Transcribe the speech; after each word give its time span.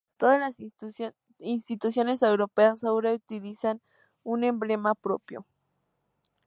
Todas 0.17 0.39
las 0.39 0.57
instituciones 1.37 2.23
europeas 2.23 2.83
ahora 2.83 3.13
utilizan 3.13 3.81
un 4.23 4.43
emblema 4.43 4.95
propio. 4.95 5.45